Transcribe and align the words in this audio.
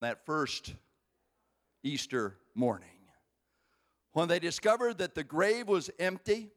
that 0.00 0.24
first 0.24 0.74
Easter 1.82 2.36
morning. 2.54 2.88
When 4.12 4.28
they 4.28 4.38
discovered 4.38 4.98
that 4.98 5.14
the 5.14 5.24
grave 5.24 5.68
was 5.68 5.90
empty, 5.98 6.50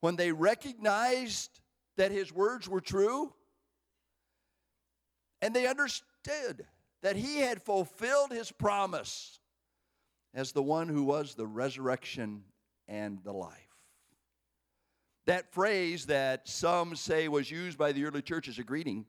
when 0.00 0.16
they 0.16 0.32
recognized 0.32 1.60
that 1.96 2.12
his 2.12 2.32
words 2.32 2.68
were 2.68 2.80
true, 2.80 3.32
and 5.42 5.54
they 5.54 5.66
understood 5.66 6.66
that 7.02 7.16
he 7.16 7.38
had 7.38 7.62
fulfilled 7.62 8.30
his 8.30 8.52
promise 8.52 9.40
as 10.34 10.52
the 10.52 10.62
one 10.62 10.88
who 10.88 11.02
was 11.02 11.34
the 11.34 11.46
resurrection 11.46 12.44
and 12.86 13.18
the 13.24 13.32
life. 13.32 13.56
That 15.26 15.52
phrase 15.52 16.06
that 16.06 16.48
some 16.48 16.96
say 16.96 17.28
was 17.28 17.50
used 17.50 17.78
by 17.78 17.92
the 17.92 18.04
early 18.04 18.22
church 18.22 18.48
as 18.48 18.58
a 18.58 18.64
greeting 18.64 19.06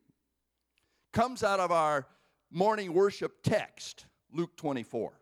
comes 1.14 1.43
out 1.43 1.59
of 1.59 1.71
our 1.71 2.07
morning 2.52 2.93
worship 2.93 3.41
text, 3.43 4.05
Luke 4.33 4.55
24, 4.57 5.14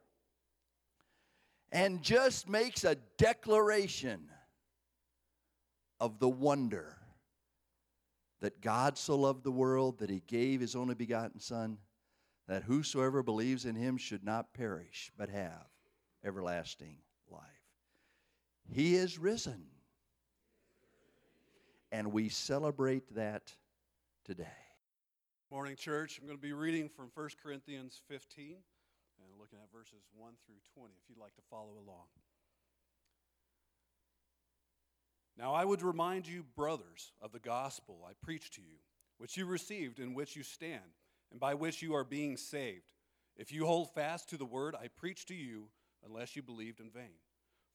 and 1.71 2.01
just 2.01 2.49
makes 2.49 2.83
a 2.83 2.95
declaration 3.17 4.27
of 5.99 6.19
the 6.19 6.29
wonder 6.29 6.97
that 8.41 8.61
God 8.61 8.97
so 8.97 9.15
loved 9.15 9.43
the 9.43 9.51
world 9.51 9.99
that 9.99 10.09
he 10.09 10.23
gave 10.25 10.61
his 10.61 10.75
only 10.75 10.95
begotten 10.95 11.39
Son, 11.39 11.77
that 12.47 12.63
whosoever 12.63 13.21
believes 13.21 13.65
in 13.65 13.75
him 13.75 13.97
should 13.97 14.23
not 14.23 14.53
perish, 14.53 15.11
but 15.17 15.29
have 15.29 15.67
everlasting 16.23 16.95
life. 17.29 17.41
He 18.71 18.95
is 18.95 19.19
risen. 19.19 19.65
And 21.91 22.11
we 22.11 22.29
celebrate 22.29 23.15
that 23.15 23.53
today. 24.23 24.68
Morning, 25.51 25.75
church. 25.75 26.19
I'm 26.19 26.27
going 26.27 26.37
to 26.37 26.41
be 26.41 26.53
reading 26.53 26.87
from 26.87 27.09
1 27.15 27.29
Corinthians 27.41 27.99
15 28.07 28.49
and 28.49 29.39
looking 29.39 29.57
at 29.57 29.75
verses 29.75 30.03
1 30.15 30.33
through 30.45 30.57
20 30.75 30.93
if 30.93 31.09
you'd 31.09 31.17
like 31.17 31.33
to 31.37 31.41
follow 31.49 31.71
along. 31.83 32.05
Now 35.35 35.55
I 35.55 35.65
would 35.65 35.81
remind 35.81 36.27
you, 36.27 36.45
brothers, 36.55 37.13
of 37.19 37.31
the 37.31 37.39
gospel 37.39 38.05
I 38.07 38.11
preached 38.21 38.53
to 38.55 38.61
you, 38.61 38.77
which 39.17 39.37
you 39.37 39.47
received, 39.47 39.97
in 39.97 40.13
which 40.13 40.35
you 40.35 40.43
stand, 40.43 40.93
and 41.31 41.39
by 41.39 41.55
which 41.55 41.81
you 41.81 41.95
are 41.95 42.03
being 42.03 42.37
saved, 42.37 42.93
if 43.35 43.51
you 43.51 43.65
hold 43.65 43.91
fast 43.95 44.29
to 44.29 44.37
the 44.37 44.45
word 44.45 44.75
I 44.75 44.87
preached 44.87 45.29
to 45.29 45.35
you, 45.35 45.69
unless 46.05 46.35
you 46.35 46.43
believed 46.43 46.79
in 46.79 46.91
vain. 46.91 47.17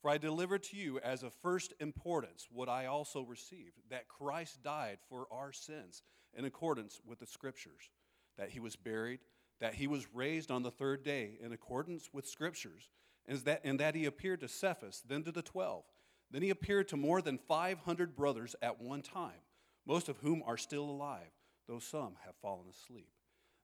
For 0.04 0.10
I 0.10 0.18
delivered 0.18 0.62
to 0.64 0.76
you 0.76 0.98
as 0.98 1.22
of 1.22 1.32
first 1.32 1.72
importance 1.80 2.46
what 2.52 2.68
I 2.68 2.84
also 2.84 3.22
received 3.22 3.80
that 3.88 4.06
Christ 4.06 4.62
died 4.62 4.98
for 5.08 5.26
our 5.30 5.50
sins 5.50 6.02
in 6.34 6.44
accordance 6.44 7.00
with 7.06 7.20
the 7.20 7.26
Scriptures, 7.26 7.88
that 8.36 8.50
he 8.50 8.60
was 8.60 8.76
buried, 8.76 9.20
that 9.60 9.72
he 9.72 9.86
was 9.86 10.06
raised 10.12 10.50
on 10.50 10.62
the 10.62 10.70
third 10.70 11.04
day 11.04 11.38
in 11.40 11.54
accordance 11.54 12.10
with 12.12 12.28
Scriptures, 12.28 12.90
and 13.26 13.38
that, 13.38 13.62
and 13.64 13.80
that 13.80 13.94
he 13.94 14.04
appeared 14.04 14.40
to 14.40 14.46
Cephas, 14.48 15.02
then 15.08 15.22
to 15.22 15.32
the 15.32 15.40
twelve. 15.40 15.84
Then 16.30 16.42
he 16.42 16.50
appeared 16.50 16.88
to 16.88 16.98
more 16.98 17.22
than 17.22 17.38
500 17.38 18.14
brothers 18.14 18.54
at 18.60 18.82
one 18.82 19.00
time, 19.00 19.40
most 19.86 20.10
of 20.10 20.18
whom 20.18 20.42
are 20.44 20.58
still 20.58 20.84
alive, 20.84 21.32
though 21.66 21.78
some 21.78 22.16
have 22.26 22.34
fallen 22.42 22.66
asleep. 22.68 23.08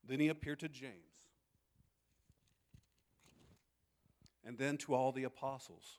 Then 0.08 0.20
he 0.20 0.28
appeared 0.28 0.60
to 0.60 0.70
James, 0.70 0.94
and 4.42 4.56
then 4.56 4.78
to 4.78 4.94
all 4.94 5.12
the 5.12 5.24
apostles. 5.24 5.98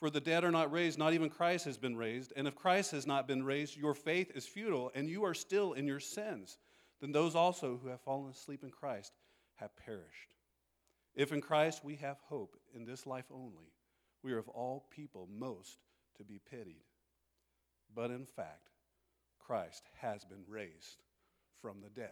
For 0.00 0.08
the 0.08 0.20
dead 0.20 0.44
are 0.44 0.50
not 0.50 0.72
raised, 0.72 0.98
not 0.98 1.12
even 1.12 1.28
Christ 1.28 1.66
has 1.66 1.76
been 1.76 1.94
raised. 1.94 2.32
And 2.34 2.48
if 2.48 2.56
Christ 2.56 2.90
has 2.92 3.06
not 3.06 3.28
been 3.28 3.44
raised, 3.44 3.76
your 3.76 3.92
faith 3.92 4.32
is 4.34 4.46
futile, 4.46 4.90
and 4.94 5.10
you 5.10 5.24
are 5.24 5.34
still 5.34 5.74
in 5.74 5.86
your 5.86 6.00
sins. 6.00 6.56
Then 7.02 7.12
those 7.12 7.34
also 7.34 7.78
who 7.82 7.88
have 7.88 8.00
fallen 8.00 8.30
asleep 8.30 8.64
in 8.64 8.70
Christ 8.70 9.12
have 9.56 9.76
perished. 9.76 10.34
If 11.14 11.32
in 11.32 11.42
Christ 11.42 11.84
we 11.84 11.96
have 11.96 12.16
hope 12.28 12.56
in 12.74 12.86
this 12.86 13.06
life 13.06 13.26
only, 13.30 13.74
we 14.22 14.32
are 14.32 14.38
of 14.38 14.48
all 14.48 14.86
people 14.90 15.28
most 15.38 15.76
to 16.16 16.24
be 16.24 16.40
pitied. 16.50 16.84
But 17.94 18.10
in 18.10 18.24
fact, 18.24 18.70
Christ 19.38 19.84
has 20.00 20.24
been 20.24 20.44
raised 20.48 21.02
from 21.60 21.82
the 21.82 21.90
dead. 21.90 22.08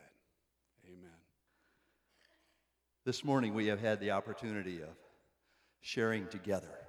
Amen. 0.87 1.10
This 3.06 3.25
morning 3.25 3.55
we 3.55 3.69
have 3.69 3.81
had 3.81 3.99
the 3.99 4.10
opportunity 4.10 4.82
of 4.82 4.94
sharing 5.81 6.26
together 6.26 6.88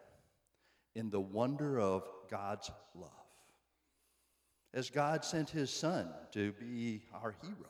in 0.99 1.09
the 1.09 1.19
wonder 1.19 1.79
of 1.79 2.03
God's 2.29 2.69
love. 2.93 3.09
As 4.73 4.89
God 4.89 5.23
sent 5.23 5.49
his 5.49 5.71
Son 5.71 6.09
to 6.33 6.51
be 6.51 7.01
our 7.13 7.33
hero, 7.41 7.69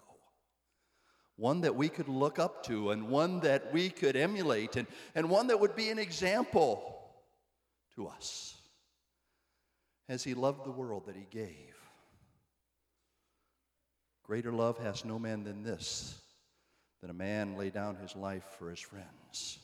one 1.37 1.61
that 1.61 1.75
we 1.75 1.87
could 1.87 2.09
look 2.09 2.39
up 2.39 2.65
to 2.65 2.89
and 2.89 3.07
one 3.07 3.39
that 3.41 3.71
we 3.71 3.89
could 3.89 4.17
emulate 4.17 4.75
and, 4.75 4.87
and 5.15 5.29
one 5.29 5.47
that 5.47 5.59
would 5.59 5.75
be 5.75 5.89
an 5.89 5.99
example 5.99 6.99
to 7.95 8.07
us 8.07 8.57
as 10.09 10.23
he 10.23 10.33
loved 10.33 10.65
the 10.65 10.71
world 10.71 11.05
that 11.05 11.15
he 11.15 11.27
gave. 11.29 11.75
Greater 14.23 14.51
love 14.51 14.77
has 14.79 15.05
no 15.05 15.17
man 15.17 15.43
than 15.43 15.63
this, 15.63 16.19
that 17.01 17.09
a 17.09 17.13
man 17.13 17.55
lay 17.55 17.69
down 17.69 17.95
his 17.95 18.15
life 18.15 18.43
for 18.57 18.69
his 18.69 18.79
friends. 18.79 19.59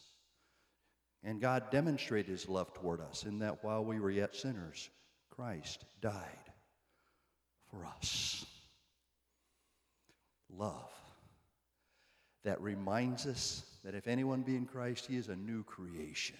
And 1.25 1.41
God 1.41 1.71
demonstrated 1.71 2.29
his 2.29 2.47
love 2.47 2.71
toward 2.75 3.01
us 3.01 3.23
in 3.23 3.39
that 3.39 3.63
while 3.63 3.83
we 3.83 3.99
were 3.99 4.11
yet 4.11 4.35
sinners, 4.35 4.91
Christ 5.31 5.83
died 5.99 6.13
for 7.71 7.83
us. 7.83 8.45
Love 10.55 10.91
that 12.43 12.61
reminds 12.61 13.25
us 13.25 13.65
that 13.83 13.95
if 13.95 14.07
anyone 14.07 14.43
be 14.43 14.55
in 14.55 14.67
Christ, 14.67 15.07
he 15.07 15.17
is 15.17 15.29
a 15.29 15.35
new 15.35 15.63
creation. 15.63 16.37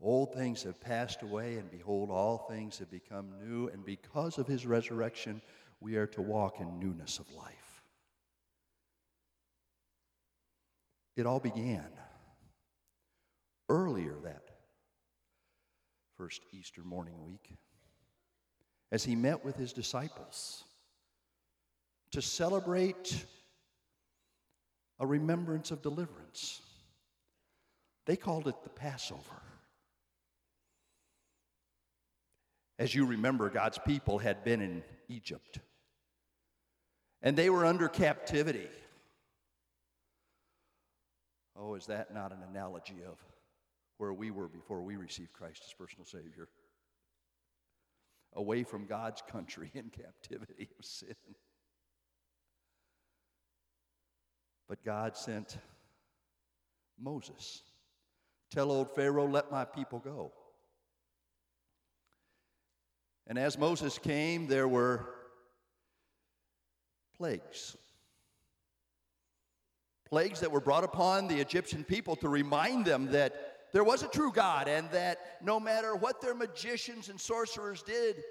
Old 0.00 0.32
things 0.32 0.62
have 0.62 0.80
passed 0.80 1.22
away, 1.22 1.56
and 1.56 1.68
behold, 1.68 2.08
all 2.10 2.46
things 2.48 2.78
have 2.78 2.90
become 2.90 3.32
new. 3.44 3.66
And 3.68 3.84
because 3.84 4.38
of 4.38 4.46
his 4.46 4.64
resurrection, 4.64 5.42
we 5.80 5.96
are 5.96 6.06
to 6.08 6.22
walk 6.22 6.60
in 6.60 6.78
newness 6.78 7.18
of 7.18 7.26
life. 7.32 7.82
It 11.16 11.26
all 11.26 11.40
began 11.40 11.88
earlier 13.68 14.14
that 14.24 14.50
first 16.16 16.42
Easter 16.52 16.82
morning 16.82 17.24
week 17.24 17.50
as 18.92 19.04
he 19.04 19.14
met 19.14 19.44
with 19.44 19.56
his 19.56 19.72
disciples 19.72 20.64
to 22.12 22.22
celebrate 22.22 23.24
a 24.98 25.06
remembrance 25.06 25.70
of 25.70 25.82
deliverance. 25.82 26.62
They 28.06 28.16
called 28.16 28.46
it 28.48 28.54
the 28.62 28.70
Passover. 28.70 29.20
As 32.78 32.94
you 32.94 33.06
remember, 33.06 33.50
God's 33.50 33.78
people 33.78 34.18
had 34.18 34.44
been 34.44 34.60
in 34.60 34.82
Egypt, 35.08 35.58
and 37.22 37.36
they 37.36 37.50
were 37.50 37.64
under 37.64 37.88
captivity. 37.88 38.68
Oh, 41.58 41.74
is 41.74 41.86
that 41.86 42.12
not 42.14 42.32
an 42.32 42.38
analogy 42.50 43.02
of 43.06 43.18
where 43.98 44.12
we 44.12 44.30
were 44.30 44.48
before 44.48 44.82
we 44.82 44.96
received 44.96 45.32
Christ 45.32 45.62
as 45.66 45.72
personal 45.72 46.04
Savior? 46.04 46.48
Away 48.34 48.64
from 48.64 48.86
God's 48.86 49.22
country 49.22 49.70
in 49.74 49.90
captivity 49.90 50.68
of 50.78 50.84
sin. 50.84 51.14
But 54.68 54.84
God 54.84 55.16
sent 55.16 55.58
Moses 56.98 57.62
Tell 58.50 58.70
old 58.70 58.90
Pharaoh, 58.94 59.26
let 59.26 59.50
my 59.50 59.64
people 59.64 59.98
go. 59.98 60.32
And 63.26 63.38
as 63.38 63.58
Moses 63.58 63.98
came, 63.98 64.46
there 64.46 64.68
were 64.68 65.06
plagues. 67.16 67.76
Plagues 70.08 70.40
that 70.40 70.52
were 70.52 70.60
brought 70.60 70.84
upon 70.84 71.26
the 71.26 71.40
Egyptian 71.40 71.82
people 71.82 72.14
to 72.16 72.28
remind 72.28 72.84
them 72.84 73.10
that 73.10 73.55
there 73.72 73.84
was 73.84 74.02
a 74.02 74.08
true 74.08 74.32
God 74.32 74.68
and 74.68 74.90
that 74.90 75.18
no 75.42 75.60
matter 75.60 75.94
what 75.94 76.20
their 76.20 76.34
magicians 76.34 77.08
and 77.08 77.20
sorcerers 77.20 77.82
did, 77.82 78.22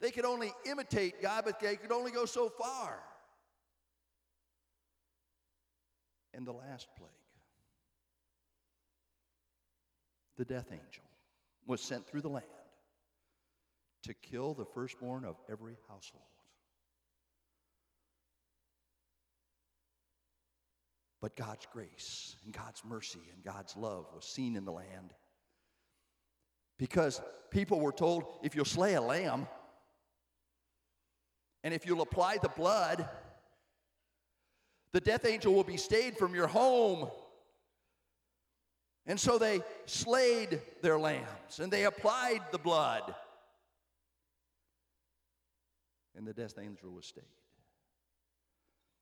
they 0.00 0.10
could 0.10 0.24
only 0.24 0.52
imitate 0.66 1.20
God, 1.20 1.44
but 1.44 1.60
they 1.60 1.76
could 1.76 1.92
only 1.92 2.10
go 2.10 2.24
so 2.24 2.48
far. 2.48 2.98
And 6.32 6.46
the 6.46 6.52
last 6.52 6.88
plague, 6.96 7.10
the 10.38 10.44
death 10.44 10.68
angel, 10.70 11.04
was 11.66 11.80
sent 11.80 12.06
through 12.06 12.22
the 12.22 12.30
land 12.30 12.46
to 14.04 14.14
kill 14.14 14.54
the 14.54 14.64
firstborn 14.64 15.24
of 15.24 15.36
every 15.50 15.76
household. 15.88 16.24
But 21.20 21.36
God's 21.36 21.66
grace 21.72 22.36
and 22.44 22.52
God's 22.52 22.82
mercy 22.84 23.20
and 23.34 23.44
God's 23.44 23.76
love 23.76 24.06
was 24.14 24.24
seen 24.24 24.56
in 24.56 24.64
the 24.64 24.72
land. 24.72 25.12
Because 26.78 27.20
people 27.50 27.80
were 27.80 27.92
told 27.92 28.24
if 28.42 28.54
you'll 28.54 28.64
slay 28.64 28.94
a 28.94 29.02
lamb 29.02 29.46
and 31.62 31.74
if 31.74 31.84
you'll 31.84 32.00
apply 32.00 32.38
the 32.38 32.48
blood, 32.48 33.06
the 34.92 35.00
death 35.00 35.26
angel 35.26 35.52
will 35.52 35.64
be 35.64 35.76
stayed 35.76 36.16
from 36.16 36.34
your 36.34 36.46
home. 36.46 37.10
And 39.06 39.20
so 39.20 39.38
they 39.38 39.60
slayed 39.84 40.62
their 40.80 40.98
lambs 40.98 41.58
and 41.58 41.70
they 41.70 41.84
applied 41.84 42.40
the 42.50 42.58
blood. 42.58 43.14
And 46.16 46.26
the 46.26 46.32
death 46.32 46.58
angel 46.58 46.90
was 46.90 47.06
stayed. 47.06 47.24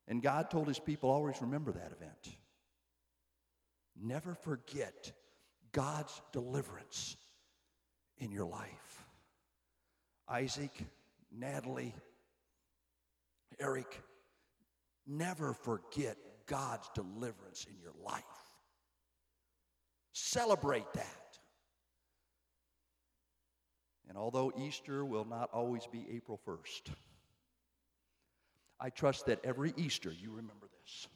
And 0.09 0.23
God 0.23 0.49
told 0.49 0.67
his 0.67 0.79
people 0.79 1.11
always 1.11 1.39
remember 1.39 1.71
that 1.71 1.91
event. 1.95 2.35
Never 3.95 4.33
forget 4.33 5.13
God's 5.71 6.19
deliverance 6.33 7.15
in 8.17 8.31
your 8.31 8.45
life. 8.45 9.05
Isaac, 10.27 10.71
Natalie, 11.31 11.93
Eric, 13.59 14.01
never 15.05 15.53
forget 15.53 16.17
God's 16.47 16.89
deliverance 16.95 17.67
in 17.69 17.79
your 17.79 17.93
life. 18.03 18.23
Celebrate 20.13 20.91
that. 20.93 21.39
And 24.07 24.17
although 24.17 24.51
Easter 24.59 25.05
will 25.05 25.25
not 25.25 25.49
always 25.53 25.85
be 25.85 26.07
April 26.11 26.39
1st, 26.47 26.93
I 28.79 28.89
trust 28.89 29.25
that 29.25 29.39
every 29.43 29.73
Easter 29.75 30.11
you 30.11 30.29
remember 30.29 30.67
this 30.81 31.07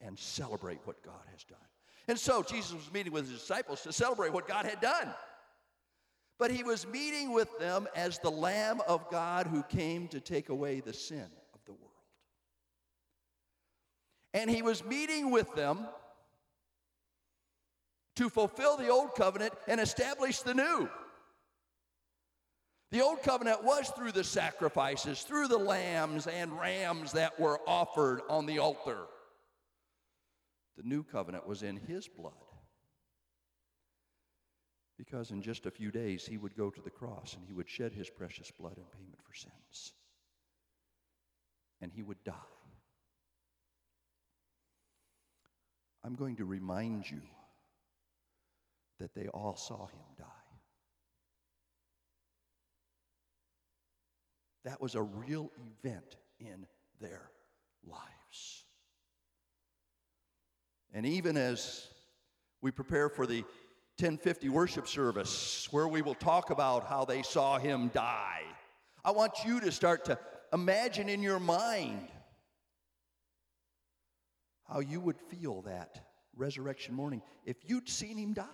and 0.00 0.18
celebrate 0.18 0.80
what 0.84 1.02
God 1.02 1.22
has 1.32 1.44
done. 1.44 1.58
And 2.06 2.18
so 2.18 2.42
Jesus 2.42 2.72
was 2.72 2.92
meeting 2.92 3.12
with 3.12 3.28
his 3.28 3.40
disciples 3.40 3.82
to 3.82 3.92
celebrate 3.92 4.32
what 4.32 4.46
God 4.46 4.64
had 4.64 4.80
done. 4.80 5.08
But 6.38 6.50
he 6.50 6.62
was 6.62 6.86
meeting 6.86 7.32
with 7.32 7.58
them 7.58 7.88
as 7.96 8.18
the 8.18 8.30
Lamb 8.30 8.80
of 8.86 9.10
God 9.10 9.46
who 9.46 9.62
came 9.64 10.08
to 10.08 10.20
take 10.20 10.48
away 10.50 10.80
the 10.80 10.92
sin 10.92 11.26
of 11.54 11.60
the 11.66 11.72
world. 11.72 11.82
And 14.34 14.48
he 14.48 14.62
was 14.62 14.84
meeting 14.84 15.30
with 15.30 15.52
them 15.54 15.86
to 18.16 18.28
fulfill 18.28 18.76
the 18.76 18.88
old 18.88 19.14
covenant 19.14 19.52
and 19.66 19.80
establish 19.80 20.40
the 20.40 20.54
new. 20.54 20.88
The 22.90 23.02
old 23.02 23.22
covenant 23.22 23.62
was 23.62 23.90
through 23.90 24.12
the 24.12 24.24
sacrifices, 24.24 25.22
through 25.22 25.48
the 25.48 25.58
lambs 25.58 26.26
and 26.26 26.58
rams 26.58 27.12
that 27.12 27.38
were 27.38 27.60
offered 27.66 28.22
on 28.30 28.46
the 28.46 28.58
altar. 28.58 29.00
The 30.78 30.84
new 30.84 31.02
covenant 31.02 31.46
was 31.46 31.62
in 31.62 31.76
his 31.76 32.08
blood. 32.08 32.32
Because 34.96 35.30
in 35.30 35.42
just 35.42 35.66
a 35.66 35.70
few 35.70 35.90
days 35.90 36.26
he 36.26 36.38
would 36.38 36.56
go 36.56 36.70
to 36.70 36.80
the 36.80 36.90
cross 36.90 37.34
and 37.34 37.44
he 37.46 37.52
would 37.52 37.68
shed 37.68 37.92
his 37.92 38.08
precious 38.08 38.50
blood 38.50 38.78
in 38.78 38.84
payment 38.84 39.20
for 39.22 39.34
sins. 39.34 39.92
And 41.80 41.92
he 41.92 42.02
would 42.02 42.22
die. 42.24 42.32
I'm 46.04 46.14
going 46.14 46.36
to 46.36 46.44
remind 46.44 47.10
you 47.10 47.20
that 48.98 49.14
they 49.14 49.28
all 49.28 49.56
saw 49.56 49.86
him 49.86 50.00
die. 50.16 50.37
That 54.68 54.82
was 54.82 54.94
a 54.94 55.02
real 55.02 55.50
event 55.82 56.16
in 56.38 56.66
their 57.00 57.30
lives. 57.86 58.64
And 60.92 61.06
even 61.06 61.38
as 61.38 61.86
we 62.60 62.70
prepare 62.70 63.08
for 63.08 63.26
the 63.26 63.40
1050 63.96 64.50
worship 64.50 64.86
service, 64.86 65.68
where 65.70 65.88
we 65.88 66.02
will 66.02 66.14
talk 66.14 66.50
about 66.50 66.86
how 66.86 67.06
they 67.06 67.22
saw 67.22 67.58
him 67.58 67.90
die, 67.94 68.42
I 69.02 69.12
want 69.12 69.32
you 69.42 69.58
to 69.60 69.72
start 69.72 70.04
to 70.04 70.18
imagine 70.52 71.08
in 71.08 71.22
your 71.22 71.40
mind 71.40 72.06
how 74.68 74.80
you 74.80 75.00
would 75.00 75.16
feel 75.30 75.62
that 75.62 75.98
resurrection 76.36 76.92
morning 76.92 77.22
if 77.46 77.56
you'd 77.66 77.88
seen 77.88 78.18
him 78.18 78.34
die. 78.34 78.44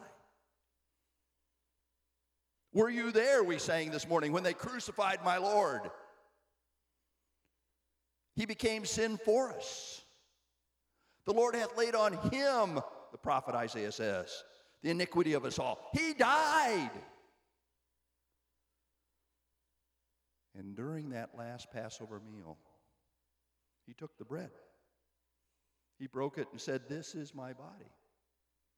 Were 2.72 2.88
you 2.88 3.10
there, 3.10 3.42
we 3.42 3.58
sang 3.58 3.90
this 3.90 4.08
morning, 4.08 4.30
when 4.30 4.44
they 4.44 4.54
crucified 4.54 5.24
my 5.24 5.38
Lord? 5.38 5.90
He 8.34 8.46
became 8.46 8.84
sin 8.84 9.18
for 9.24 9.50
us. 9.50 10.02
The 11.26 11.32
Lord 11.32 11.54
hath 11.54 11.76
laid 11.76 11.94
on 11.94 12.12
him, 12.30 12.80
the 13.12 13.18
prophet 13.18 13.54
Isaiah 13.54 13.92
says, 13.92 14.44
the 14.82 14.90
iniquity 14.90 15.32
of 15.32 15.44
us 15.44 15.58
all. 15.58 15.78
He 15.92 16.12
died. 16.12 16.90
And 20.56 20.76
during 20.76 21.10
that 21.10 21.30
last 21.36 21.72
Passover 21.72 22.20
meal, 22.20 22.58
he 23.86 23.94
took 23.94 24.16
the 24.18 24.24
bread. 24.24 24.50
He 25.98 26.06
broke 26.06 26.38
it 26.38 26.48
and 26.52 26.60
said, 26.60 26.82
This 26.88 27.14
is 27.14 27.34
my 27.34 27.52
body, 27.52 27.90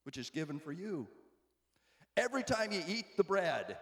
which 0.05 0.17
is 0.17 0.31
given 0.31 0.59
for 0.59 0.73
you. 0.73 1.09
Every 2.17 2.43
time 2.43 2.73
you 2.73 2.83
eat 2.87 3.17
the 3.17 3.25
bread, 3.25 3.77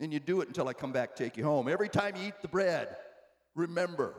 and 0.00 0.12
you 0.12 0.18
do 0.18 0.40
it 0.40 0.48
until 0.48 0.66
I 0.66 0.72
come 0.72 0.92
back, 0.92 1.14
take 1.14 1.36
you 1.36 1.44
home. 1.44 1.68
Every 1.68 1.88
time 1.88 2.16
you 2.16 2.28
eat 2.28 2.40
the 2.42 2.48
bread, 2.48 2.96
remember, 3.54 4.14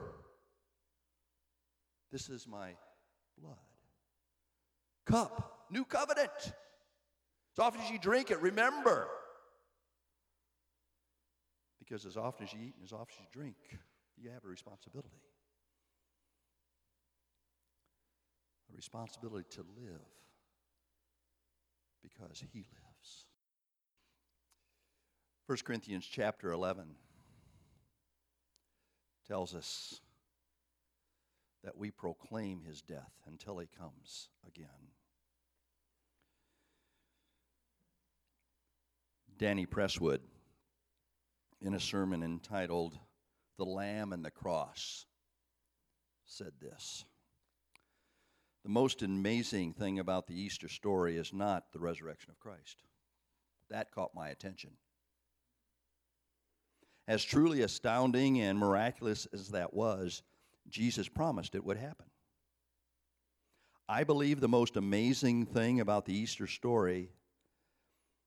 this 2.12 2.30
is 2.30 2.48
my 2.48 2.72
blood. 3.40 3.58
Cup, 5.06 5.66
new 5.70 5.86
covenant. 5.86 6.32
As 6.40 7.60
often 7.60 7.82
as 7.82 7.90
you 7.90 8.00
drink 8.00 8.32
it, 8.32 8.42
remember. 8.42 9.08
Because 11.80 12.06
as 12.06 12.18
often 12.18 12.46
as 12.46 12.54
you 12.54 12.60
eat 12.60 12.74
and 12.76 12.84
as 12.84 12.92
often 12.92 13.16
as 13.18 13.20
you 13.20 13.26
drink, 13.32 13.56
you 14.18 14.30
have 14.30 14.44
a 14.46 14.48
responsibility. 14.48 15.10
A 18.72 18.76
responsibility 18.76 19.46
to 19.52 19.62
live 19.82 20.02
because 22.02 22.44
He 22.54 22.60
lives. 22.60 23.26
1 25.48 25.58
Corinthians 25.66 26.08
chapter 26.10 26.52
11 26.52 26.86
tells 29.28 29.54
us 29.54 30.00
that 31.64 31.78
we 31.78 31.92
proclaim 31.92 32.62
his 32.62 32.82
death 32.82 33.12
until 33.28 33.60
he 33.60 33.68
comes 33.68 34.30
again. 34.48 34.68
Danny 39.38 39.66
Presswood, 39.66 40.22
in 41.62 41.74
a 41.74 41.80
sermon 41.80 42.24
entitled 42.24 42.98
The 43.58 43.66
Lamb 43.66 44.14
and 44.14 44.24
the 44.24 44.32
Cross, 44.32 45.06
said 46.26 46.54
this 46.60 47.06
The 48.64 48.70
most 48.70 49.02
amazing 49.02 49.74
thing 49.74 50.00
about 50.00 50.28
the 50.28 50.40
Easter 50.40 50.68
story 50.68 51.18
is 51.18 51.34
not 51.34 51.72
the 51.72 51.80
resurrection 51.80 52.32
of 52.32 52.40
Christ. 52.40 52.84
That 53.70 53.92
caught 53.92 54.14
my 54.14 54.30
attention. 54.30 54.72
As 57.08 57.24
truly 57.24 57.62
astounding 57.62 58.40
and 58.40 58.60
miraculous 58.60 59.28
as 59.34 59.50
that 59.50 59.74
was, 59.74 60.22
Jesus 60.70 61.08
promised 61.08 61.56
it 61.56 61.64
would 61.64 61.78
happen. 61.78 62.08
I 63.90 64.04
believe 64.04 64.40
the 64.40 64.48
most 64.48 64.78
amazing 64.78 65.46
thing 65.46 65.80
about 65.80 66.06
the 66.06 66.14
Easter 66.14 66.48
story 66.48 67.12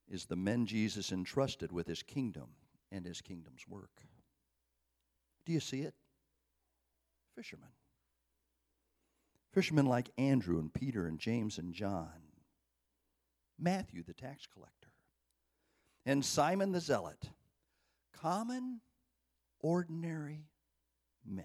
is 0.08 0.26
the 0.26 0.36
men 0.36 0.66
Jesus 0.66 1.10
entrusted 1.10 1.72
with 1.72 1.86
his 1.86 2.02
kingdom 2.02 2.48
and 2.92 3.06
his 3.06 3.22
kingdom's 3.22 3.66
work. 3.66 4.02
Do 5.46 5.52
you 5.52 5.60
see 5.60 5.80
it? 5.80 5.94
Fishermen. 7.34 7.70
Fishermen 9.52 9.86
like 9.86 10.10
Andrew 10.18 10.58
and 10.58 10.72
Peter 10.72 11.06
and 11.06 11.18
James 11.18 11.58
and 11.58 11.72
John, 11.72 12.10
Matthew, 13.58 14.02
the 14.02 14.12
tax 14.12 14.46
collector, 14.46 14.90
and 16.04 16.24
Simon 16.24 16.72
the 16.72 16.80
zealot, 16.80 17.30
common, 18.12 18.80
ordinary 19.60 20.48
men. 21.24 21.44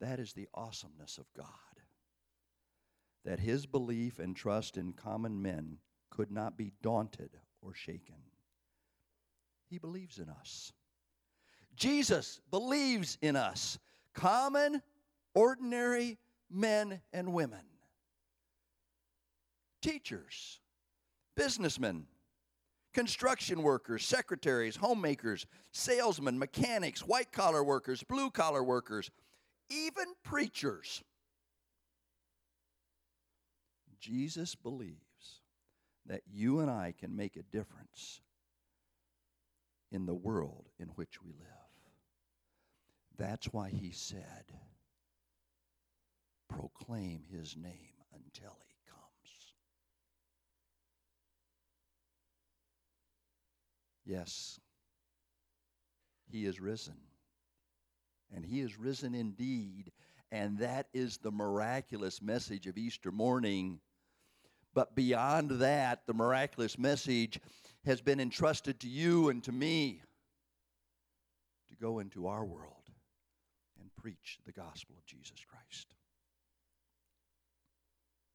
That 0.00 0.18
is 0.18 0.32
the 0.32 0.48
awesomeness 0.54 1.18
of 1.18 1.26
God. 1.36 1.46
That 3.24 3.38
his 3.38 3.66
belief 3.66 4.18
and 4.18 4.34
trust 4.34 4.76
in 4.76 4.92
common 4.92 5.42
men 5.42 5.78
could 6.10 6.30
not 6.30 6.56
be 6.56 6.72
daunted 6.82 7.30
or 7.60 7.74
shaken. 7.74 8.16
He 9.68 9.78
believes 9.78 10.18
in 10.18 10.28
us. 10.28 10.72
Jesus 11.76 12.40
believes 12.50 13.18
in 13.22 13.36
us, 13.36 13.78
common, 14.14 14.82
ordinary 15.34 16.18
men 16.50 17.00
and 17.12 17.32
women. 17.32 17.60
Teachers, 19.80 20.60
businessmen, 21.36 22.06
construction 22.92 23.62
workers, 23.62 24.04
secretaries, 24.04 24.76
homemakers, 24.76 25.46
salesmen, 25.72 26.38
mechanics, 26.38 27.00
white 27.06 27.32
collar 27.32 27.62
workers, 27.62 28.02
blue 28.02 28.30
collar 28.30 28.64
workers, 28.64 29.10
even 29.70 30.06
preachers. 30.24 31.02
Jesus 34.00 34.54
believes 34.54 34.96
that 36.06 36.22
you 36.30 36.60
and 36.60 36.70
I 36.70 36.94
can 36.98 37.14
make 37.14 37.36
a 37.36 37.42
difference 37.42 38.20
in 39.92 40.06
the 40.06 40.14
world 40.14 40.66
in 40.78 40.88
which 40.88 41.22
we 41.22 41.32
live. 41.32 41.46
That's 43.18 43.46
why 43.52 43.68
he 43.68 43.90
said, 43.90 44.44
proclaim 46.48 47.22
his 47.30 47.56
name 47.56 47.74
until 48.14 48.56
he 48.66 48.74
comes. 48.88 49.52
Yes, 54.06 54.58
he 56.26 56.46
is 56.46 56.60
risen. 56.60 56.96
And 58.34 58.44
he 58.44 58.60
is 58.60 58.78
risen 58.78 59.14
indeed. 59.14 59.92
And 60.32 60.58
that 60.58 60.86
is 60.92 61.18
the 61.18 61.32
miraculous 61.32 62.22
message 62.22 62.66
of 62.66 62.78
Easter 62.78 63.10
morning. 63.10 63.80
But 64.74 64.94
beyond 64.94 65.50
that, 65.60 66.06
the 66.06 66.14
miraculous 66.14 66.78
message 66.78 67.40
has 67.84 68.00
been 68.00 68.20
entrusted 68.20 68.78
to 68.80 68.88
you 68.88 69.28
and 69.30 69.42
to 69.44 69.52
me 69.52 70.02
to 71.70 71.76
go 71.76 71.98
into 71.98 72.26
our 72.26 72.44
world 72.44 72.90
and 73.80 73.94
preach 73.96 74.38
the 74.46 74.52
gospel 74.52 74.96
of 74.98 75.06
Jesus 75.06 75.44
Christ. 75.44 75.94